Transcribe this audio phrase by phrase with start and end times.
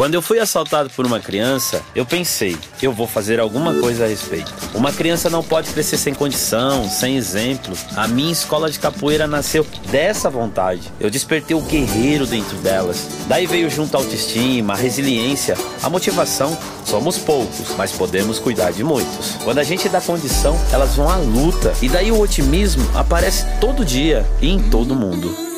[0.00, 4.08] Quando eu fui assaltado por uma criança, eu pensei, eu vou fazer alguma coisa a
[4.08, 4.50] respeito.
[4.74, 7.76] Uma criança não pode crescer sem condição, sem exemplo.
[7.94, 10.90] A minha escola de capoeira nasceu dessa vontade.
[10.98, 13.26] Eu despertei o guerreiro dentro delas.
[13.28, 16.56] Daí veio junto a autoestima, a resiliência, a motivação.
[16.86, 19.36] Somos poucos, mas podemos cuidar de muitos.
[19.44, 21.74] Quando a gente dá condição, elas vão à luta.
[21.82, 25.49] E daí o otimismo aparece todo dia e em todo mundo.